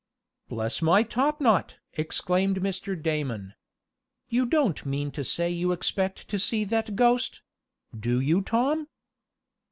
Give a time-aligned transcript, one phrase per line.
[0.49, 2.99] "Bless my topknot!" exclaimed Mr.
[2.99, 3.53] Damon.
[4.29, 7.43] "You don't mean to say you expect to see that ghost;
[7.95, 8.87] do you Tom?"